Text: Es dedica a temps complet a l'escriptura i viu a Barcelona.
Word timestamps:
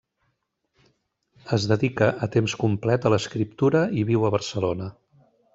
Es 1.57 1.67
dedica 1.73 2.09
a 2.27 2.31
temps 2.37 2.57
complet 2.65 3.05
a 3.11 3.15
l'escriptura 3.15 3.85
i 4.03 4.09
viu 4.11 4.27
a 4.31 4.37
Barcelona. 4.39 4.93